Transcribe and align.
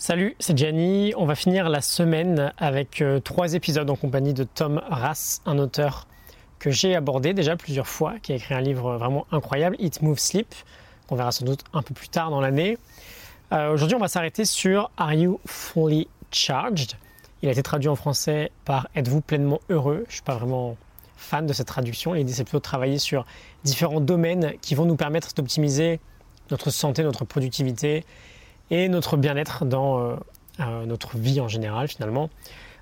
Salut, 0.00 0.34
c'est 0.38 0.56
Gianni. 0.56 1.12
On 1.18 1.26
va 1.26 1.34
finir 1.34 1.68
la 1.68 1.82
semaine 1.82 2.54
avec 2.56 3.02
euh, 3.02 3.20
trois 3.20 3.52
épisodes 3.52 3.90
en 3.90 3.96
compagnie 3.96 4.32
de 4.32 4.44
Tom 4.44 4.80
Rass, 4.88 5.42
un 5.44 5.58
auteur 5.58 6.06
que 6.58 6.70
j'ai 6.70 6.96
abordé 6.96 7.34
déjà 7.34 7.54
plusieurs 7.54 7.86
fois, 7.86 8.14
qui 8.22 8.32
a 8.32 8.36
écrit 8.36 8.54
un 8.54 8.62
livre 8.62 8.96
vraiment 8.96 9.26
incroyable, 9.30 9.76
Eat, 9.78 10.00
Move, 10.00 10.18
Sleep, 10.18 10.54
qu'on 11.06 11.16
verra 11.16 11.32
sans 11.32 11.44
doute 11.44 11.64
un 11.74 11.82
peu 11.82 11.92
plus 11.92 12.08
tard 12.08 12.30
dans 12.30 12.40
l'année. 12.40 12.78
Euh, 13.52 13.74
aujourd'hui, 13.74 13.94
on 13.94 14.00
va 14.00 14.08
s'arrêter 14.08 14.46
sur 14.46 14.90
Are 14.96 15.12
You 15.12 15.38
Fully 15.44 16.08
Charged? 16.30 16.94
Il 17.42 17.50
a 17.50 17.52
été 17.52 17.62
traduit 17.62 17.90
en 17.90 17.96
français 17.96 18.52
par 18.64 18.88
Êtes-vous 18.94 19.20
pleinement 19.20 19.60
heureux? 19.68 20.04
Je 20.06 20.12
ne 20.12 20.14
suis 20.14 20.22
pas 20.22 20.36
vraiment 20.36 20.78
fan 21.18 21.46
de 21.46 21.52
cette 21.52 21.68
traduction. 21.68 22.14
L'idée, 22.14 22.32
c'est 22.32 22.44
plutôt 22.44 22.56
de 22.56 22.62
travailler 22.62 22.98
sur 22.98 23.26
différents 23.64 24.00
domaines 24.00 24.54
qui 24.62 24.74
vont 24.74 24.86
nous 24.86 24.96
permettre 24.96 25.34
d'optimiser 25.34 26.00
notre 26.50 26.70
santé, 26.70 27.02
notre 27.02 27.26
productivité 27.26 28.06
et 28.70 28.88
notre 28.88 29.16
bien-être 29.16 29.64
dans 29.64 30.00
euh, 30.00 30.16
euh, 30.60 30.86
notre 30.86 31.16
vie 31.16 31.40
en 31.40 31.48
général 31.48 31.88
finalement. 31.88 32.30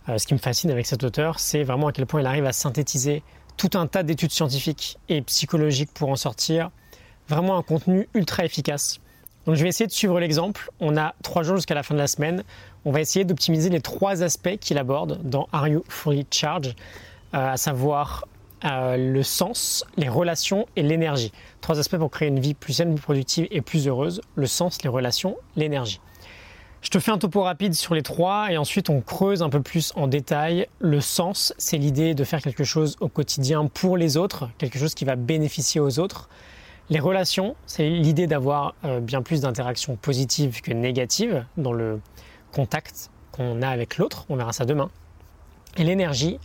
Euh, 0.08 0.18
ce 0.18 0.26
qui 0.26 0.34
me 0.34 0.38
fascine 0.38 0.70
avec 0.70 0.86
cet 0.86 1.04
auteur, 1.04 1.38
c'est 1.38 1.64
vraiment 1.64 1.88
à 1.88 1.92
quel 1.92 2.06
point 2.06 2.20
il 2.20 2.26
arrive 2.26 2.46
à 2.46 2.52
synthétiser 2.52 3.22
tout 3.56 3.70
un 3.74 3.86
tas 3.86 4.02
d'études 4.02 4.30
scientifiques 4.30 4.98
et 5.08 5.20
psychologiques 5.22 5.92
pour 5.92 6.10
en 6.10 6.16
sortir 6.16 6.70
vraiment 7.28 7.58
un 7.58 7.62
contenu 7.62 8.08
ultra 8.14 8.44
efficace. 8.44 9.00
Donc 9.46 9.56
je 9.56 9.62
vais 9.62 9.68
essayer 9.68 9.86
de 9.86 9.92
suivre 9.92 10.20
l'exemple. 10.20 10.70
On 10.80 10.96
a 10.96 11.14
trois 11.22 11.42
jours 11.42 11.56
jusqu'à 11.56 11.74
la 11.74 11.82
fin 11.82 11.94
de 11.94 11.98
la 11.98 12.06
semaine. 12.06 12.44
On 12.84 12.92
va 12.92 13.00
essayer 13.00 13.24
d'optimiser 13.24 13.70
les 13.70 13.80
trois 13.80 14.22
aspects 14.22 14.56
qu'il 14.58 14.78
aborde 14.78 15.20
dans 15.22 15.48
Are 15.52 15.68
You 15.68 15.84
Fully 15.88 16.26
Charged, 16.30 16.74
à 17.32 17.56
savoir 17.56 18.26
le 18.62 19.22
sens, 19.22 19.84
les 19.96 20.08
relations 20.08 20.66
et 20.76 20.82
l'énergie. 20.82 21.32
Trois 21.60 21.78
aspects 21.78 21.96
pour 21.96 22.10
créer 22.10 22.28
une 22.28 22.40
vie 22.40 22.54
plus 22.54 22.72
saine, 22.72 22.94
plus 22.94 23.02
productive 23.02 23.46
et 23.50 23.60
plus 23.60 23.88
heureuse. 23.88 24.20
Le 24.34 24.46
sens, 24.46 24.82
les 24.82 24.88
relations, 24.88 25.36
l'énergie. 25.56 26.00
Je 26.80 26.90
te 26.90 27.00
fais 27.00 27.10
un 27.10 27.18
topo 27.18 27.42
rapide 27.42 27.74
sur 27.74 27.94
les 27.94 28.02
trois 28.02 28.52
et 28.52 28.56
ensuite 28.56 28.88
on 28.88 29.00
creuse 29.00 29.42
un 29.42 29.50
peu 29.50 29.60
plus 29.60 29.92
en 29.96 30.06
détail. 30.06 30.68
Le 30.78 31.00
sens, 31.00 31.52
c'est 31.58 31.76
l'idée 31.76 32.14
de 32.14 32.22
faire 32.22 32.40
quelque 32.40 32.62
chose 32.62 32.96
au 33.00 33.08
quotidien 33.08 33.66
pour 33.66 33.96
les 33.96 34.16
autres, 34.16 34.48
quelque 34.58 34.78
chose 34.78 34.94
qui 34.94 35.04
va 35.04 35.16
bénéficier 35.16 35.80
aux 35.80 35.98
autres. 35.98 36.28
Les 36.88 37.00
relations, 37.00 37.56
c'est 37.66 37.88
l'idée 37.88 38.26
d'avoir 38.26 38.74
euh, 38.84 39.00
bien 39.00 39.22
plus 39.22 39.40
d'interactions 39.40 39.96
positives 39.96 40.62
que 40.62 40.72
négatives 40.72 41.44
dans 41.56 41.72
le 41.72 42.00
contact 42.52 43.10
qu'on 43.32 43.60
a 43.60 43.68
avec 43.68 43.98
l'autre. 43.98 44.24
On 44.28 44.36
verra 44.36 44.52
ça 44.52 44.64
demain. 44.64 44.88
Et 45.76 45.84
l'énergie, 45.84 46.38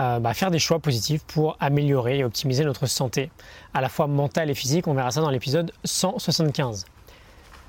euh, 0.00 0.18
bah, 0.18 0.32
faire 0.32 0.50
des 0.50 0.58
choix 0.58 0.78
positifs 0.78 1.22
pour 1.24 1.56
améliorer 1.60 2.18
et 2.18 2.24
optimiser 2.24 2.64
notre 2.64 2.86
santé, 2.86 3.30
à 3.74 3.82
la 3.82 3.90
fois 3.90 4.06
mentale 4.06 4.48
et 4.48 4.54
physique. 4.54 4.86
On 4.88 4.94
verra 4.94 5.10
ça 5.10 5.20
dans 5.20 5.30
l'épisode 5.30 5.72
175. 5.84 6.86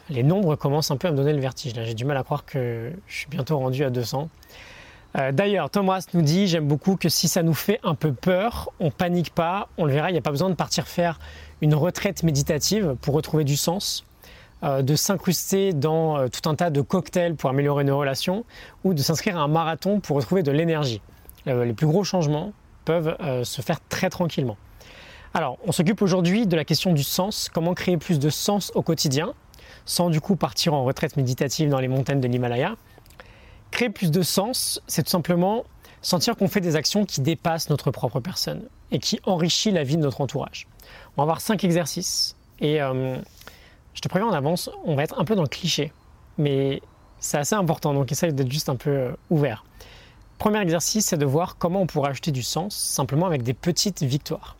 Les 0.09 0.23
nombres 0.23 0.55
commencent 0.55 0.91
un 0.91 0.97
peu 0.97 1.09
à 1.09 1.11
me 1.11 1.17
donner 1.17 1.33
le 1.33 1.41
vertige. 1.41 1.73
J'ai 1.73 1.93
du 1.93 2.05
mal 2.05 2.15
à 2.15 2.23
croire 2.23 2.45
que 2.45 2.93
je 3.07 3.15
suis 3.15 3.27
bientôt 3.27 3.57
rendu 3.57 3.83
à 3.83 3.89
200. 3.89 4.29
Euh, 5.17 5.33
d'ailleurs, 5.33 5.69
Thomas 5.69 6.05
nous 6.13 6.21
dit 6.21 6.47
J'aime 6.47 6.67
beaucoup 6.67 6.95
que 6.95 7.09
si 7.09 7.27
ça 7.27 7.43
nous 7.43 7.53
fait 7.53 7.81
un 7.83 7.95
peu 7.95 8.13
peur, 8.13 8.71
on 8.79 8.91
panique 8.91 9.33
pas. 9.33 9.67
On 9.77 9.83
le 9.83 9.91
verra, 9.91 10.09
il 10.09 10.13
n'y 10.13 10.19
a 10.19 10.23
pas 10.23 10.31
besoin 10.31 10.49
de 10.49 10.55
partir 10.55 10.87
faire 10.87 11.19
une 11.61 11.75
retraite 11.75 12.23
méditative 12.23 12.95
pour 13.01 13.13
retrouver 13.13 13.43
du 13.43 13.57
sens, 13.57 14.05
euh, 14.63 14.81
de 14.81 14.95
s'incruster 14.95 15.73
dans 15.73 16.29
tout 16.29 16.49
un 16.49 16.55
tas 16.55 16.69
de 16.69 16.79
cocktails 16.79 17.35
pour 17.35 17.49
améliorer 17.49 17.83
nos 17.83 17.97
relations, 17.97 18.45
ou 18.85 18.93
de 18.93 19.01
s'inscrire 19.01 19.37
à 19.37 19.41
un 19.41 19.49
marathon 19.49 19.99
pour 19.99 20.15
retrouver 20.15 20.43
de 20.43 20.51
l'énergie. 20.51 21.01
Euh, 21.47 21.65
les 21.65 21.73
plus 21.73 21.87
gros 21.87 22.03
changements 22.03 22.53
peuvent 22.85 23.15
euh, 23.21 23.43
se 23.43 23.61
faire 23.61 23.79
très 23.87 24.09
tranquillement. 24.09 24.57
Alors, 25.33 25.57
on 25.65 25.71
s'occupe 25.71 26.01
aujourd'hui 26.01 26.45
de 26.45 26.55
la 26.55 26.65
question 26.65 26.93
du 26.93 27.03
sens, 27.03 27.49
comment 27.53 27.73
créer 27.73 27.97
plus 27.97 28.19
de 28.19 28.29
sens 28.29 28.71
au 28.75 28.81
quotidien, 28.81 29.33
sans 29.85 30.09
du 30.09 30.19
coup 30.19 30.35
partir 30.35 30.73
en 30.73 30.83
retraite 30.83 31.15
méditative 31.15 31.69
dans 31.69 31.79
les 31.79 31.87
montagnes 31.87 32.19
de 32.19 32.27
l'Himalaya. 32.27 32.75
Créer 33.71 33.89
plus 33.89 34.11
de 34.11 34.21
sens, 34.21 34.81
c'est 34.87 35.03
tout 35.03 35.09
simplement 35.09 35.63
sentir 36.01 36.35
qu'on 36.35 36.47
fait 36.47 36.59
des 36.59 36.75
actions 36.75 37.05
qui 37.05 37.21
dépassent 37.21 37.69
notre 37.69 37.91
propre 37.91 38.19
personne 38.19 38.67
et 38.91 38.99
qui 38.99 39.19
enrichissent 39.25 39.73
la 39.73 39.83
vie 39.83 39.95
de 39.95 40.01
notre 40.01 40.19
entourage. 40.19 40.67
On 41.15 41.21
va 41.21 41.23
avoir 41.23 41.39
cinq 41.39 41.63
exercices 41.63 42.35
et 42.59 42.81
euh, 42.81 43.17
je 43.93 44.01
te 44.01 44.09
préviens 44.09 44.27
en 44.27 44.33
avance, 44.33 44.69
on 44.83 44.95
va 44.95 45.03
être 45.03 45.19
un 45.19 45.25
peu 45.25 45.35
dans 45.35 45.43
le 45.43 45.47
cliché, 45.47 45.93
mais 46.37 46.81
c'est 47.19 47.37
assez 47.37 47.55
important, 47.55 47.93
donc 47.93 48.11
essaye 48.11 48.33
d'être 48.33 48.51
juste 48.51 48.67
un 48.67 48.75
peu 48.75 49.15
ouvert. 49.29 49.63
Premier 50.41 50.61
exercice, 50.61 51.05
c'est 51.05 51.19
de 51.19 51.25
voir 51.27 51.55
comment 51.59 51.81
on 51.81 51.85
pourrait 51.85 52.09
ajouter 52.09 52.31
du 52.31 52.41
sens 52.41 52.75
simplement 52.75 53.27
avec 53.27 53.43
des 53.43 53.53
petites 53.53 54.01
victoires. 54.01 54.57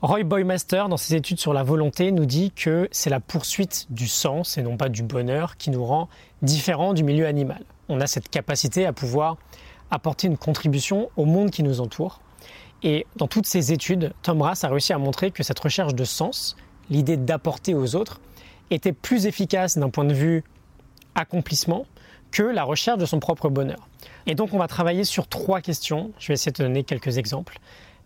Roy 0.00 0.24
Boymaster, 0.24 0.88
dans 0.88 0.96
ses 0.96 1.14
études 1.14 1.38
sur 1.38 1.52
la 1.52 1.62
volonté, 1.62 2.10
nous 2.10 2.26
dit 2.26 2.50
que 2.50 2.88
c'est 2.90 3.08
la 3.08 3.20
poursuite 3.20 3.86
du 3.90 4.08
sens 4.08 4.58
et 4.58 4.62
non 4.62 4.76
pas 4.76 4.88
du 4.88 5.04
bonheur 5.04 5.56
qui 5.58 5.70
nous 5.70 5.84
rend 5.84 6.08
différents 6.42 6.92
du 6.92 7.04
milieu 7.04 7.24
animal. 7.24 7.62
On 7.88 8.00
a 8.00 8.08
cette 8.08 8.30
capacité 8.30 8.84
à 8.84 8.92
pouvoir 8.92 9.36
apporter 9.92 10.26
une 10.26 10.36
contribution 10.36 11.08
au 11.16 11.24
monde 11.24 11.52
qui 11.52 11.62
nous 11.62 11.80
entoure. 11.80 12.20
Et 12.82 13.06
dans 13.14 13.28
toutes 13.28 13.46
ces 13.46 13.72
études, 13.72 14.14
Tom 14.22 14.42
Rass 14.42 14.64
a 14.64 14.68
réussi 14.70 14.92
à 14.92 14.98
montrer 14.98 15.30
que 15.30 15.44
cette 15.44 15.60
recherche 15.60 15.94
de 15.94 16.02
sens, 16.02 16.56
l'idée 16.90 17.16
d'apporter 17.16 17.76
aux 17.76 17.94
autres, 17.94 18.20
était 18.72 18.90
plus 18.90 19.26
efficace 19.26 19.78
d'un 19.78 19.88
point 19.88 20.04
de 20.04 20.14
vue 20.14 20.42
accomplissement 21.14 21.86
que 22.30 22.42
la 22.42 22.64
recherche 22.64 22.98
de 22.98 23.06
son 23.06 23.20
propre 23.20 23.48
bonheur. 23.48 23.88
Et 24.26 24.34
donc 24.34 24.54
on 24.54 24.58
va 24.58 24.66
travailler 24.66 25.04
sur 25.04 25.28
trois 25.28 25.60
questions. 25.60 26.12
Je 26.18 26.28
vais 26.28 26.34
essayer 26.34 26.52
de 26.52 26.56
te 26.56 26.62
donner 26.62 26.82
quelques 26.84 27.18
exemples. 27.18 27.58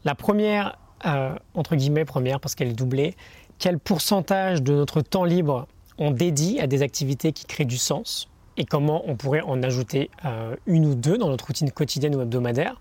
La 0.04 0.14
première, 0.14 0.78
euh, 1.06 1.34
entre 1.54 1.76
guillemets 1.76 2.04
première 2.04 2.40
parce 2.40 2.54
qu'elle 2.54 2.68
est 2.68 2.78
doublée, 2.78 3.16
quel 3.58 3.78
pourcentage 3.78 4.62
de 4.62 4.74
notre 4.74 5.00
temps 5.00 5.24
libre 5.24 5.66
on 5.98 6.10
dédie 6.10 6.60
à 6.60 6.66
des 6.66 6.82
activités 6.82 7.32
qui 7.32 7.46
créent 7.46 7.64
du 7.64 7.78
sens 7.78 8.28
et 8.58 8.64
comment 8.64 9.02
on 9.06 9.16
pourrait 9.16 9.40
en 9.42 9.62
ajouter 9.62 10.10
euh, 10.24 10.56
une 10.66 10.86
ou 10.86 10.94
deux 10.94 11.16
dans 11.16 11.28
notre 11.28 11.46
routine 11.46 11.70
quotidienne 11.70 12.14
ou 12.16 12.20
hebdomadaire. 12.20 12.80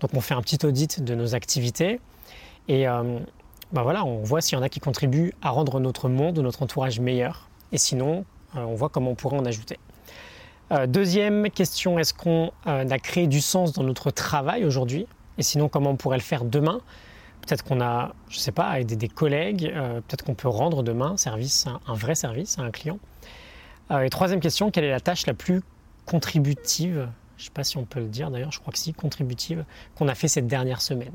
Donc 0.00 0.10
on 0.14 0.20
fait 0.20 0.34
un 0.34 0.42
petit 0.42 0.64
audit 0.64 1.02
de 1.02 1.14
nos 1.14 1.34
activités 1.34 2.00
et 2.68 2.86
bah 3.72 3.82
voilà, 3.82 4.04
on 4.04 4.22
voit 4.22 4.40
s'il 4.40 4.58
y 4.58 4.60
en 4.60 4.62
a 4.62 4.68
qui 4.68 4.80
contribuent 4.80 5.32
à 5.40 5.50
rendre 5.50 5.80
notre 5.80 6.08
monde 6.08 6.38
ou 6.38 6.42
notre 6.42 6.62
entourage 6.62 7.00
meilleur. 7.00 7.48
Et 7.72 7.78
sinon, 7.78 8.24
on 8.54 8.74
voit 8.74 8.88
comment 8.88 9.10
on 9.10 9.14
pourrait 9.14 9.38
en 9.38 9.44
ajouter. 9.44 9.78
Euh, 10.72 10.86
deuxième 10.86 11.50
question, 11.50 11.98
est-ce 11.98 12.14
qu'on 12.14 12.50
euh, 12.66 12.88
a 12.88 12.98
créé 12.98 13.26
du 13.26 13.42
sens 13.42 13.72
dans 13.72 13.82
notre 13.82 14.10
travail 14.10 14.64
aujourd'hui? 14.64 15.06
Et 15.36 15.42
sinon, 15.42 15.68
comment 15.68 15.90
on 15.90 15.96
pourrait 15.96 16.16
le 16.16 16.22
faire 16.22 16.44
demain? 16.44 16.80
Peut-être 17.42 17.62
qu'on 17.62 17.80
a, 17.82 18.14
je 18.30 18.36
ne 18.36 18.40
sais 18.40 18.52
pas, 18.52 18.80
aider 18.80 18.96
des 18.96 19.08
collègues, 19.08 19.70
euh, 19.74 20.00
peut-être 20.00 20.24
qu'on 20.24 20.34
peut 20.34 20.48
rendre 20.48 20.82
demain 20.82 21.16
service, 21.18 21.66
un, 21.86 21.94
vrai 21.94 22.14
service 22.14 22.58
à 22.58 22.62
un 22.62 22.70
client. 22.70 22.98
et 23.90 24.08
troisième 24.08 24.40
question, 24.40 24.70
quelle 24.70 24.84
est 24.84 24.90
la 24.90 25.00
tâche 25.00 25.26
la 25.26 25.34
plus 25.34 25.60
contributive, 26.06 27.08
je 27.36 27.42
ne 27.42 27.44
sais 27.46 27.52
pas 27.52 27.64
si 27.64 27.76
on 27.76 27.84
peut 27.84 28.00
le 28.00 28.06
dire 28.06 28.30
d'ailleurs, 28.30 28.52
je 28.52 28.60
crois 28.60 28.72
que 28.72 28.78
si, 28.78 28.94
contributive, 28.94 29.64
qu'on 29.96 30.08
a 30.08 30.14
fait 30.14 30.28
cette 30.28 30.46
dernière 30.46 30.80
semaine 30.80 31.12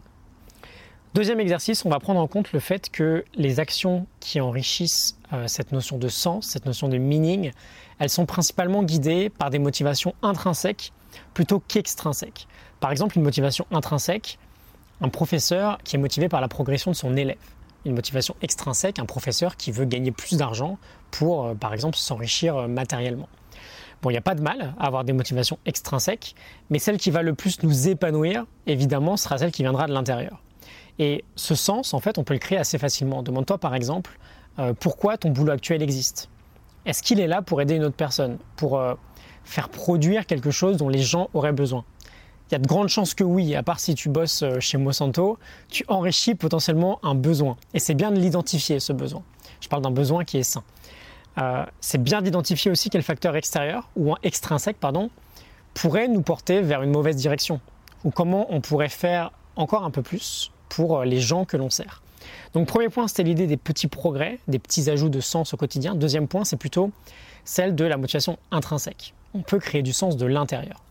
Deuxième 1.13 1.39
exercice, 1.39 1.83
on 1.85 1.89
va 1.89 1.99
prendre 1.99 2.19
en 2.19 2.27
compte 2.27 2.51
le 2.51 2.59
fait 2.59 2.89
que 2.91 3.25
les 3.33 3.59
actions 3.59 4.05
qui 4.19 4.39
enrichissent 4.39 5.17
cette 5.47 5.71
notion 5.71 5.97
de 5.97 6.07
sens, 6.09 6.47
cette 6.47 6.65
notion 6.65 6.89
de 6.89 6.97
meaning, 6.97 7.51
elles 7.99 8.09
sont 8.09 8.25
principalement 8.25 8.83
guidées 8.83 9.29
par 9.29 9.49
des 9.49 9.59
motivations 9.59 10.13
intrinsèques 10.21 10.91
plutôt 11.33 11.59
qu'extrinsèques. 11.59 12.47
Par 12.79 12.91
exemple, 12.91 13.17
une 13.17 13.23
motivation 13.23 13.65
intrinsèque, 13.71 14.37
un 15.01 15.09
professeur 15.09 15.79
qui 15.83 15.95
est 15.95 15.99
motivé 15.99 16.29
par 16.29 16.41
la 16.41 16.47
progression 16.47 16.91
de 16.91 16.95
son 16.95 17.15
élève. 17.15 17.37
Une 17.85 17.95
motivation 17.95 18.35
extrinsèque, 18.41 18.99
un 18.99 19.05
professeur 19.05 19.55
qui 19.55 19.71
veut 19.71 19.85
gagner 19.85 20.11
plus 20.11 20.37
d'argent 20.37 20.77
pour, 21.11 21.45
euh, 21.45 21.53
par 21.55 21.73
exemple, 21.73 21.97
s'enrichir 21.97 22.57
euh, 22.57 22.67
matériellement. 22.67 23.29
Bon, 24.01 24.09
il 24.09 24.13
n'y 24.13 24.17
a 24.19 24.21
pas 24.21 24.35
de 24.35 24.41
mal 24.41 24.75
à 24.79 24.85
avoir 24.85 25.03
des 25.03 25.13
motivations 25.13 25.57
extrinsèques, 25.65 26.35
mais 26.69 26.79
celle 26.79 26.97
qui 26.97 27.09
va 27.09 27.21
le 27.21 27.33
plus 27.33 27.63
nous 27.63 27.87
épanouir, 27.87 28.45
évidemment, 28.67 29.17
sera 29.17 29.37
celle 29.37 29.51
qui 29.51 29.63
viendra 29.63 29.87
de 29.87 29.93
l'intérieur. 29.93 30.41
Et 30.99 31.23
ce 31.35 31.55
sens, 31.55 31.93
en 31.93 31.99
fait, 31.99 32.17
on 32.17 32.23
peut 32.23 32.33
le 32.33 32.39
créer 32.39 32.57
assez 32.57 32.77
facilement. 32.77 33.23
Demande-toi, 33.23 33.57
par 33.57 33.75
exemple, 33.75 34.17
euh, 34.59 34.73
pourquoi 34.73 35.17
ton 35.17 35.29
boulot 35.29 35.51
actuel 35.51 35.81
existe 35.81 36.29
est-ce 36.85 37.03
qu'il 37.03 37.19
est 37.19 37.27
là 37.27 37.41
pour 37.41 37.59
aider 37.61 37.75
une 37.75 37.83
autre 37.83 37.97
personne, 37.97 38.37
pour 38.55 38.79
euh, 38.79 38.93
faire 39.43 39.67
produire 39.67 40.25
quelque 40.25 40.51
chose 40.51 40.77
dont 40.77 40.87
les 40.87 41.01
gens 41.01 41.29
auraient 41.33 41.51
besoin? 41.51 41.83
Il 42.49 42.53
y 42.53 42.55
a 42.55 42.59
de 42.59 42.65
grandes 42.65 42.87
chances 42.87 43.13
que 43.13 43.25
oui, 43.25 43.55
à 43.55 43.63
part 43.63 43.81
si 43.81 43.93
tu 43.93 44.07
bosses 44.07 44.41
euh, 44.43 44.61
chez 44.61 44.77
Monsanto, 44.77 45.37
tu 45.67 45.83
enrichis 45.89 46.33
potentiellement 46.33 47.01
un 47.03 47.13
besoin. 47.13 47.57
Et 47.73 47.79
c'est 47.79 47.93
bien 47.93 48.09
de 48.09 48.17
l'identifier, 48.17 48.79
ce 48.79 48.93
besoin. 48.93 49.21
Je 49.59 49.67
parle 49.67 49.81
d'un 49.81 49.91
besoin 49.91 50.23
qui 50.23 50.37
est 50.37 50.43
sain. 50.43 50.63
C'est 51.81 52.01
bien 52.01 52.21
d'identifier 52.23 52.71
aussi 52.71 52.89
quel 52.89 53.03
facteur 53.03 53.35
extérieur 53.35 53.89
ou 53.97 54.15
extrinsèque 54.23 54.77
pardon, 54.79 55.11
pourrait 55.73 56.07
nous 56.07 56.21
porter 56.21 56.61
vers 56.61 56.81
une 56.81 56.89
mauvaise 56.89 57.17
direction 57.17 57.59
ou 58.03 58.09
comment 58.11 58.47
on 58.49 58.61
pourrait 58.61 58.89
faire 58.89 59.31
encore 59.55 59.83
un 59.83 59.91
peu 59.91 60.01
plus 60.01 60.51
pour 60.69 61.03
les 61.03 61.19
gens 61.19 61.45
que 61.45 61.57
l'on 61.57 61.69
sert. 61.69 62.01
Donc 62.53 62.67
premier 62.67 62.89
point, 62.89 63.07
c'était 63.07 63.23
l'idée 63.23 63.47
des 63.47 63.57
petits 63.57 63.87
progrès, 63.87 64.39
des 64.47 64.59
petits 64.59 64.89
ajouts 64.89 65.09
de 65.09 65.19
sens 65.19 65.53
au 65.53 65.57
quotidien. 65.57 65.95
Deuxième 65.95 66.27
point, 66.27 66.43
c'est 66.43 66.57
plutôt 66.57 66.91
celle 67.45 67.75
de 67.75 67.85
la 67.85 67.97
motivation 67.97 68.37
intrinsèque. 68.51 69.13
On 69.33 69.41
peut 69.41 69.59
créer 69.59 69.81
du 69.81 69.93
sens 69.93 70.17
de 70.17 70.25
l'intérieur. 70.25 70.81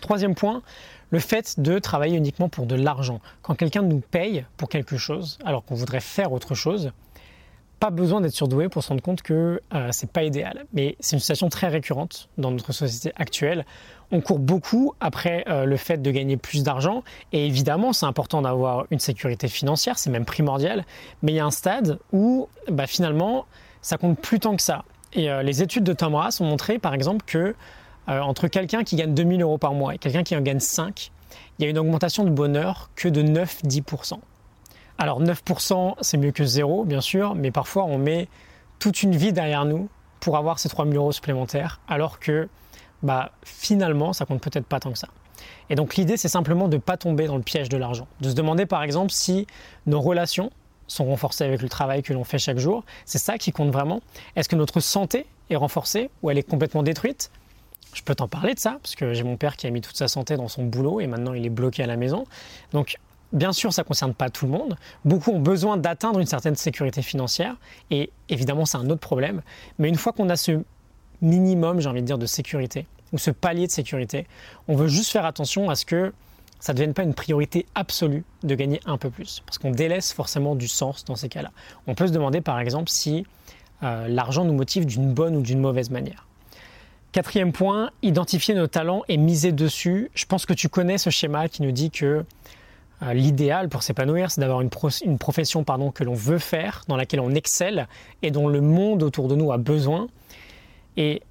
Troisième 0.00 0.34
point, 0.34 0.62
le 1.10 1.18
fait 1.18 1.60
de 1.60 1.78
travailler 1.78 2.16
uniquement 2.16 2.48
pour 2.48 2.66
de 2.66 2.74
l'argent. 2.74 3.20
Quand 3.42 3.54
quelqu'un 3.54 3.82
nous 3.82 4.00
paye 4.00 4.44
pour 4.56 4.68
quelque 4.68 4.96
chose, 4.96 5.38
alors 5.44 5.64
qu'on 5.64 5.74
voudrait 5.74 6.00
faire 6.00 6.32
autre 6.32 6.54
chose, 6.54 6.92
pas 7.78 7.90
besoin 7.90 8.20
d'être 8.20 8.34
surdoué 8.34 8.68
pour 8.68 8.82
se 8.82 8.88
rendre 8.88 9.02
compte 9.02 9.22
que 9.22 9.60
euh, 9.74 9.88
c'est 9.92 10.10
pas 10.10 10.22
idéal. 10.22 10.64
Mais 10.72 10.96
c'est 11.00 11.16
une 11.16 11.20
situation 11.20 11.48
très 11.48 11.68
récurrente 11.68 12.28
dans 12.38 12.50
notre 12.50 12.72
société 12.72 13.12
actuelle. 13.16 13.66
On 14.10 14.20
court 14.20 14.38
beaucoup 14.38 14.94
après 15.00 15.44
euh, 15.48 15.64
le 15.64 15.76
fait 15.76 16.00
de 16.00 16.10
gagner 16.10 16.36
plus 16.36 16.62
d'argent. 16.62 17.02
Et 17.32 17.46
évidemment, 17.46 17.92
c'est 17.92 18.06
important 18.06 18.42
d'avoir 18.42 18.86
une 18.90 18.98
sécurité 18.98 19.48
financière, 19.48 19.98
c'est 19.98 20.10
même 20.10 20.24
primordial. 20.24 20.84
Mais 21.22 21.32
il 21.32 21.34
y 21.34 21.40
a 21.40 21.44
un 21.44 21.50
stade 21.50 21.98
où 22.12 22.48
bah, 22.70 22.86
finalement, 22.86 23.46
ça 23.82 23.98
compte 23.98 24.18
plus 24.18 24.40
tant 24.40 24.56
que 24.56 24.62
ça. 24.62 24.84
Et 25.12 25.30
euh, 25.30 25.42
les 25.42 25.62
études 25.62 25.84
de 25.84 25.92
Tom 25.92 26.14
Rass 26.14 26.40
ont 26.40 26.46
montré, 26.46 26.78
par 26.78 26.94
exemple, 26.94 27.24
que 27.26 27.54
entre 28.08 28.46
quelqu'un 28.46 28.84
qui 28.84 28.94
gagne 28.94 29.14
2000 29.14 29.42
euros 29.42 29.58
par 29.58 29.74
mois 29.74 29.96
et 29.96 29.98
quelqu'un 29.98 30.22
qui 30.22 30.36
en 30.36 30.40
gagne 30.40 30.60
5, 30.60 31.10
il 31.58 31.64
y 31.64 31.66
a 31.66 31.70
une 31.70 31.78
augmentation 31.78 32.22
de 32.22 32.30
bonheur 32.30 32.88
que 32.94 33.08
de 33.08 33.20
9-10%. 33.20 34.20
Alors 34.98 35.22
9%, 35.22 35.94
c'est 36.00 36.16
mieux 36.16 36.32
que 36.32 36.44
zéro, 36.44 36.84
bien 36.84 37.00
sûr, 37.00 37.34
mais 37.34 37.50
parfois 37.50 37.84
on 37.84 37.98
met 37.98 38.28
toute 38.78 39.02
une 39.02 39.14
vie 39.14 39.32
derrière 39.32 39.64
nous 39.64 39.88
pour 40.20 40.36
avoir 40.36 40.58
ces 40.58 40.68
3000 40.68 40.96
euros 40.96 41.12
supplémentaires, 41.12 41.80
alors 41.88 42.18
que 42.18 42.48
bah, 43.02 43.32
finalement, 43.44 44.12
ça 44.12 44.24
compte 44.24 44.40
peut-être 44.40 44.66
pas 44.66 44.80
tant 44.80 44.92
que 44.92 44.98
ça. 44.98 45.08
Et 45.68 45.74
donc 45.74 45.96
l'idée, 45.96 46.16
c'est 46.16 46.28
simplement 46.28 46.68
de 46.68 46.76
ne 46.76 46.80
pas 46.80 46.96
tomber 46.96 47.26
dans 47.26 47.36
le 47.36 47.42
piège 47.42 47.68
de 47.68 47.76
l'argent. 47.76 48.06
De 48.20 48.30
se 48.30 48.34
demander 48.34 48.66
par 48.66 48.82
exemple 48.82 49.12
si 49.12 49.46
nos 49.86 50.00
relations 50.00 50.50
sont 50.86 51.04
renforcées 51.04 51.44
avec 51.44 51.62
le 51.62 51.68
travail 51.68 52.02
que 52.02 52.12
l'on 52.12 52.24
fait 52.24 52.38
chaque 52.38 52.58
jour. 52.58 52.84
C'est 53.04 53.18
ça 53.18 53.38
qui 53.38 53.52
compte 53.52 53.70
vraiment. 53.70 54.00
Est-ce 54.36 54.48
que 54.48 54.56
notre 54.56 54.80
santé 54.80 55.26
est 55.50 55.56
renforcée 55.56 56.10
ou 56.22 56.30
elle 56.30 56.38
est 56.38 56.48
complètement 56.48 56.82
détruite? 56.82 57.30
Je 57.92 58.02
peux 58.02 58.14
t'en 58.14 58.28
parler 58.28 58.54
de 58.54 58.58
ça, 58.58 58.78
parce 58.82 58.94
que 58.94 59.14
j'ai 59.14 59.22
mon 59.22 59.36
père 59.36 59.56
qui 59.56 59.66
a 59.66 59.70
mis 59.70 59.80
toute 59.80 59.96
sa 59.96 60.06
santé 60.06 60.36
dans 60.36 60.48
son 60.48 60.64
boulot 60.64 61.00
et 61.00 61.06
maintenant 61.06 61.34
il 61.34 61.46
est 61.46 61.50
bloqué 61.50 61.82
à 61.82 61.86
la 61.86 61.96
maison. 61.96 62.24
Bien 63.32 63.52
sûr, 63.52 63.72
ça 63.72 63.82
ne 63.82 63.86
concerne 63.86 64.14
pas 64.14 64.30
tout 64.30 64.46
le 64.46 64.52
monde. 64.52 64.76
Beaucoup 65.04 65.32
ont 65.32 65.40
besoin 65.40 65.76
d'atteindre 65.76 66.20
une 66.20 66.26
certaine 66.26 66.56
sécurité 66.56 67.02
financière. 67.02 67.56
Et 67.90 68.10
évidemment, 68.28 68.64
c'est 68.64 68.78
un 68.78 68.88
autre 68.88 69.00
problème. 69.00 69.42
Mais 69.78 69.88
une 69.88 69.96
fois 69.96 70.12
qu'on 70.12 70.28
a 70.28 70.36
ce 70.36 70.62
minimum, 71.22 71.80
j'ai 71.80 71.88
envie 71.88 72.02
de 72.02 72.06
dire, 72.06 72.18
de 72.18 72.26
sécurité, 72.26 72.86
ou 73.12 73.18
ce 73.18 73.30
palier 73.30 73.66
de 73.66 73.72
sécurité, 73.72 74.26
on 74.68 74.76
veut 74.76 74.88
juste 74.88 75.10
faire 75.10 75.24
attention 75.24 75.70
à 75.70 75.74
ce 75.74 75.84
que 75.84 76.12
ça 76.60 76.72
ne 76.72 76.78
devienne 76.78 76.94
pas 76.94 77.02
une 77.02 77.14
priorité 77.14 77.66
absolue 77.74 78.24
de 78.42 78.54
gagner 78.54 78.80
un 78.86 78.96
peu 78.96 79.10
plus. 79.10 79.42
Parce 79.44 79.58
qu'on 79.58 79.70
délaisse 79.70 80.12
forcément 80.12 80.54
du 80.54 80.68
sens 80.68 81.04
dans 81.04 81.16
ces 81.16 81.28
cas-là. 81.28 81.50
On 81.86 81.94
peut 81.94 82.06
se 82.06 82.12
demander, 82.12 82.40
par 82.40 82.58
exemple, 82.58 82.90
si 82.90 83.26
euh, 83.82 84.08
l'argent 84.08 84.44
nous 84.44 84.54
motive 84.54 84.86
d'une 84.86 85.12
bonne 85.12 85.36
ou 85.36 85.42
d'une 85.42 85.60
mauvaise 85.60 85.90
manière. 85.90 86.26
Quatrième 87.12 87.52
point, 87.52 87.90
identifier 88.02 88.54
nos 88.54 88.66
talents 88.66 89.02
et 89.08 89.16
miser 89.16 89.52
dessus. 89.52 90.10
Je 90.14 90.26
pense 90.26 90.46
que 90.46 90.52
tu 90.52 90.68
connais 90.68 90.98
ce 90.98 91.10
schéma 91.10 91.48
qui 91.48 91.62
nous 91.62 91.72
dit 91.72 91.90
que 91.90 92.24
l'idéal 93.12 93.68
pour 93.68 93.82
s'épanouir, 93.82 94.30
c'est 94.30 94.40
d'avoir 94.40 94.60
une, 94.60 94.70
profession 95.18 95.64
que 95.64 96.04
l'on 96.04 96.14
veut 96.14 96.38
faire, 96.38 96.82
dans 96.88 96.96
laquelle 96.96 97.20
on 97.20 97.30
excelle 97.30 97.88
et 98.22 98.30
dont 98.30 98.48
le 98.48 98.60
monde 98.60 99.02
autour 99.02 99.28
de 99.28 99.34
nous 99.34 99.52
a 99.52 99.58
besoin. 99.58 100.08
Et 100.96 101.22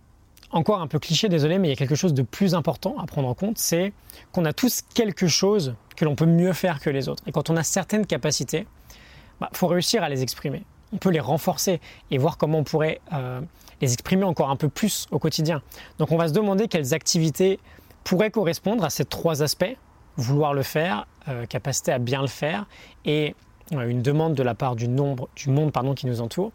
encore 0.51 0.81
un 0.81 0.88
peu 0.88 1.00
cliché, 1.00 1.27
désolé, 1.27 1.57
mais 1.57 1.67
il 1.67 1.71
y 1.71 1.73
a 1.73 1.77
quelque 1.77 1.95
chose 1.95 2.13
de 2.13 2.21
plus 2.21 2.53
important 2.53 2.97
à 3.00 3.06
prendre 3.06 3.27
en 3.27 3.33
compte, 3.33 3.57
c'est 3.57 3.94
qu'on 4.31 4.45
a 4.45 4.53
tous 4.53 4.81
quelque 4.94 5.27
chose 5.27 5.75
que 5.95 6.06
l'on 6.06 6.15
peut 6.15 6.25
mieux 6.25 6.53
faire 6.53 6.79
que 6.79 6.89
les 6.89 7.09
autres. 7.09 7.23
Et 7.27 7.31
quand 7.31 7.50
on 7.50 7.57
a 7.57 7.63
certaines 7.63 8.06
capacités, 8.06 8.59
il 8.59 9.41
bah, 9.41 9.50
faut 9.53 9.68
réussir 9.68 10.03
à 10.03 10.09
les 10.09 10.21
exprimer. 10.21 10.63
On 10.94 10.97
peut 10.97 11.09
les 11.09 11.19
renforcer 11.19 11.81
et 12.11 12.18
voir 12.18 12.38
comment 12.38 12.59
on 12.59 12.63
pourrait 12.63 13.01
euh, 13.11 13.41
les 13.81 13.94
exprimer 13.94 14.23
encore 14.23 14.50
un 14.50 14.56
peu 14.56 14.69
plus 14.69 15.07
au 15.11 15.19
quotidien. 15.19 15.61
Donc 15.97 16.11
on 16.11 16.18
va 16.18 16.27
se 16.27 16.33
demander 16.33 16.68
quelles 16.68 16.94
activités 16.94 17.59
pourraient 18.03 18.31
correspondre 18.31 18.83
à 18.85 18.89
ces 18.89 19.03
trois 19.03 19.41
aspects 19.41 19.75
vouloir 20.17 20.53
le 20.53 20.63
faire, 20.63 21.07
euh, 21.27 21.45
capacité 21.45 21.91
à 21.91 22.00
bien 22.00 22.21
le 22.21 22.27
faire 22.27 22.65
et 23.06 23.35
euh, 23.73 23.88
une 23.88 24.01
demande 24.01 24.35
de 24.35 24.44
la 24.44 24.56
part 24.56 24.75
du, 24.75 24.88
nombre, 24.88 25.29
du 25.35 25.50
monde 25.50 25.71
pardon, 25.71 25.94
qui 25.94 26.06
nous 26.06 26.21
entoure 26.21 26.51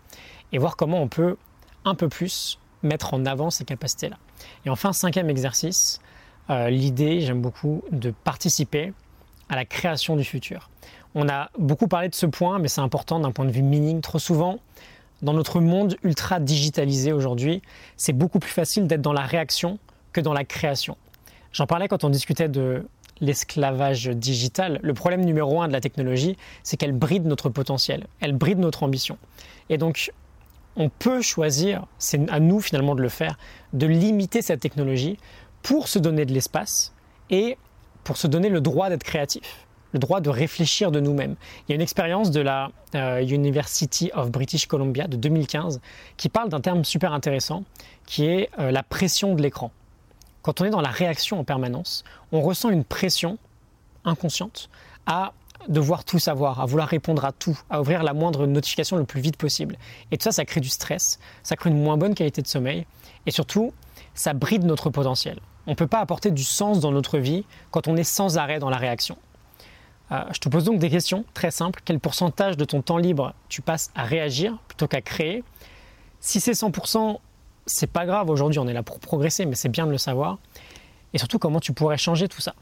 et 0.52 0.58
voir 0.58 0.76
comment 0.76 1.02
on 1.02 1.08
peut 1.08 1.36
un 1.84 1.94
peu 1.94 2.08
plus 2.08 2.58
mettre 2.82 3.14
en 3.14 3.26
avant 3.26 3.50
ces 3.50 3.64
capacités-là. 3.64 4.16
Et 4.64 4.70
enfin, 4.70 4.92
cinquième 4.92 5.28
exercice, 5.28 6.00
euh, 6.48 6.70
l'idée, 6.70 7.20
j'aime 7.20 7.40
beaucoup, 7.40 7.82
de 7.92 8.10
participer 8.10 8.92
à 9.48 9.56
la 9.56 9.64
création 9.64 10.16
du 10.16 10.24
futur. 10.24 10.70
On 11.14 11.28
a 11.28 11.50
beaucoup 11.58 11.88
parlé 11.88 12.08
de 12.08 12.14
ce 12.14 12.26
point, 12.26 12.58
mais 12.58 12.68
c'est 12.68 12.80
important 12.80 13.20
d'un 13.20 13.32
point 13.32 13.44
de 13.44 13.50
vue 13.50 13.62
meaning. 13.62 14.00
Trop 14.00 14.18
souvent, 14.18 14.60
dans 15.22 15.32
notre 15.32 15.60
monde 15.60 15.96
ultra 16.02 16.40
digitalisé 16.40 17.12
aujourd'hui, 17.12 17.62
c'est 17.96 18.12
beaucoup 18.12 18.38
plus 18.38 18.50
facile 18.50 18.86
d'être 18.86 19.02
dans 19.02 19.12
la 19.12 19.22
réaction 19.22 19.78
que 20.12 20.20
dans 20.20 20.32
la 20.32 20.44
création. 20.44 20.96
J'en 21.52 21.66
parlais 21.66 21.88
quand 21.88 22.04
on 22.04 22.10
discutait 22.10 22.48
de 22.48 22.86
l'esclavage 23.20 24.08
digital, 24.08 24.78
le 24.82 24.94
problème 24.94 25.24
numéro 25.24 25.60
un 25.60 25.68
de 25.68 25.72
la 25.72 25.80
technologie, 25.80 26.36
c'est 26.62 26.76
qu'elle 26.76 26.92
bride 26.92 27.26
notre 27.26 27.48
potentiel, 27.48 28.06
elle 28.20 28.32
bride 28.32 28.58
notre 28.58 28.82
ambition. 28.82 29.18
Et 29.68 29.78
donc, 29.78 30.12
on 30.76 30.88
peut 30.88 31.20
choisir, 31.20 31.86
c'est 31.98 32.28
à 32.30 32.40
nous 32.40 32.60
finalement 32.60 32.94
de 32.94 33.02
le 33.02 33.08
faire, 33.08 33.38
de 33.72 33.86
limiter 33.86 34.42
cette 34.42 34.60
technologie 34.60 35.18
pour 35.62 35.88
se 35.88 35.98
donner 35.98 36.24
de 36.24 36.32
l'espace 36.32 36.94
et 37.28 37.58
pour 38.04 38.16
se 38.16 38.26
donner 38.26 38.48
le 38.48 38.60
droit 38.60 38.88
d'être 38.88 39.02
créatif, 39.02 39.66
le 39.92 39.98
droit 39.98 40.20
de 40.20 40.30
réfléchir 40.30 40.90
de 40.90 41.00
nous-mêmes. 41.00 41.36
Il 41.68 41.72
y 41.72 41.72
a 41.72 41.74
une 41.74 41.82
expérience 41.82 42.30
de 42.30 42.40
la 42.40 42.70
euh, 42.94 43.20
University 43.20 44.10
of 44.14 44.30
British 44.30 44.66
Columbia 44.66 45.06
de 45.06 45.16
2015 45.16 45.80
qui 46.16 46.28
parle 46.28 46.48
d'un 46.48 46.60
terme 46.60 46.84
super 46.84 47.12
intéressant 47.12 47.64
qui 48.06 48.26
est 48.26 48.48
euh, 48.58 48.70
la 48.70 48.82
pression 48.82 49.34
de 49.34 49.42
l'écran 49.42 49.70
quand 50.42 50.60
on 50.60 50.64
est 50.64 50.70
dans 50.70 50.80
la 50.80 50.90
réaction 50.90 51.38
en 51.38 51.44
permanence, 51.44 52.04
on 52.32 52.40
ressent 52.40 52.70
une 52.70 52.84
pression 52.84 53.38
inconsciente 54.04 54.70
à 55.06 55.32
devoir 55.68 56.04
tout 56.04 56.18
savoir, 56.18 56.60
à 56.60 56.66
vouloir 56.66 56.88
répondre 56.88 57.24
à 57.24 57.32
tout, 57.32 57.58
à 57.68 57.80
ouvrir 57.80 58.02
la 58.02 58.14
moindre 58.14 58.46
notification 58.46 58.96
le 58.96 59.04
plus 59.04 59.20
vite 59.20 59.36
possible. 59.36 59.76
Et 60.10 60.16
tout 60.16 60.24
ça, 60.24 60.32
ça 60.32 60.44
crée 60.44 60.60
du 60.60 60.70
stress, 60.70 61.18
ça 61.42 61.56
crée 61.56 61.70
une 61.70 61.82
moins 61.82 61.98
bonne 61.98 62.14
qualité 62.14 62.40
de 62.40 62.46
sommeil, 62.46 62.86
et 63.26 63.30
surtout, 63.30 63.72
ça 64.14 64.32
bride 64.32 64.64
notre 64.64 64.90
potentiel. 64.90 65.38
On 65.66 65.72
ne 65.72 65.76
peut 65.76 65.86
pas 65.86 66.00
apporter 66.00 66.30
du 66.30 66.42
sens 66.42 66.80
dans 66.80 66.92
notre 66.92 67.18
vie 67.18 67.44
quand 67.70 67.88
on 67.88 67.96
est 67.96 68.04
sans 68.04 68.38
arrêt 68.38 68.58
dans 68.58 68.70
la 68.70 68.78
réaction. 68.78 69.18
Euh, 70.12 70.24
je 70.32 70.40
te 70.40 70.48
pose 70.48 70.64
donc 70.64 70.78
des 70.78 70.90
questions 70.90 71.24
très 71.34 71.50
simples. 71.50 71.80
Quel 71.84 72.00
pourcentage 72.00 72.56
de 72.56 72.64
ton 72.64 72.82
temps 72.82 72.96
libre 72.96 73.34
tu 73.48 73.62
passes 73.62 73.90
à 73.94 74.04
réagir 74.04 74.58
plutôt 74.66 74.88
qu'à 74.88 75.00
créer? 75.00 75.44
Si 76.18 76.40
c'est 76.40 76.52
100%, 76.52 77.18
c'est 77.66 77.90
pas 77.90 78.06
grave, 78.06 78.30
aujourd'hui 78.30 78.58
on 78.58 78.66
est 78.66 78.72
là 78.72 78.82
pour 78.82 78.98
progresser, 78.98 79.46
mais 79.46 79.54
c'est 79.54 79.68
bien 79.68 79.86
de 79.86 79.92
le 79.92 79.98
savoir. 79.98 80.38
Et 81.12 81.18
surtout 81.18 81.38
comment 81.38 81.60
tu 81.60 81.72
pourrais 81.72 81.98
changer 81.98 82.28
tout 82.28 82.40
ça. 82.40 82.54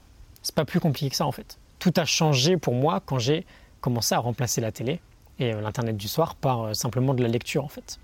C'est 0.42 0.54
pas 0.54 0.64
plus 0.64 0.80
compliqué 0.80 1.10
que 1.10 1.16
ça 1.16 1.26
en 1.26 1.32
fait. 1.32 1.58
Tout 1.78 1.92
a 1.96 2.04
changé 2.04 2.56
pour 2.56 2.74
moi 2.74 3.00
quand 3.04 3.18
j'ai 3.18 3.46
commencé 3.80 4.14
à 4.14 4.18
remplacer 4.18 4.60
la 4.60 4.72
télé 4.72 5.00
et 5.38 5.52
euh, 5.52 5.60
l'internet 5.60 5.96
du 5.96 6.08
soir 6.08 6.34
par 6.34 6.62
euh, 6.62 6.74
simplement 6.74 7.14
de 7.14 7.22
la 7.22 7.28
lecture 7.28 7.64
en 7.64 7.68
fait. 7.68 7.98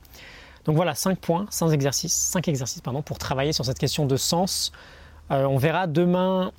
Donc 0.65 0.77
voilà, 0.77 0.95
5 0.95 1.19
points, 1.19 1.47
5 1.51 1.73
exercices, 1.73 2.15
5 2.15 2.49
exercices 2.49 2.81
pardon, 2.81 3.03
pour 3.03 3.19
travailler 3.19 3.53
sur 3.53 3.65
cette 3.65 3.79
question 3.79 4.07
de 4.07 4.17
sens. 4.17 4.73
Euh, 5.31 5.45
on 5.45 5.57
verra 5.57 5.87
demain 5.87 6.53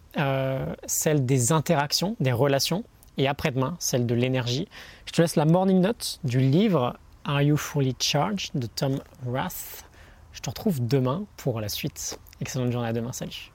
celle 0.87 1.25
des 1.25 1.51
interactions, 1.51 2.15
des 2.19 2.31
relations, 2.31 2.83
et 3.17 3.27
après-demain 3.27 3.75
celle 3.79 4.05
de 4.05 4.15
l'énergie. 4.15 4.67
Je 5.05 5.11
te 5.11 5.21
laisse 5.21 5.35
la 5.35 5.45
morning 5.45 5.81
note 5.81 6.19
du 6.23 6.39
livre 6.39 6.95
Are 7.25 7.41
You 7.41 7.57
Fully 7.57 7.95
Charged 7.99 8.51
de 8.55 8.67
Tom 8.67 8.99
Rath. 9.27 9.85
Je 10.45 10.51
te 10.51 10.59
retrouve 10.59 10.85
demain 10.85 11.25
pour 11.37 11.59
la 11.59 11.69
suite. 11.69 12.19
Excellente 12.39 12.71
journée 12.71 12.89
à 12.89 12.93
demain. 12.93 13.11
Salut. 13.11 13.51